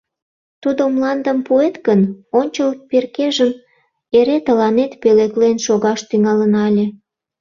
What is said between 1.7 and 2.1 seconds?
гын,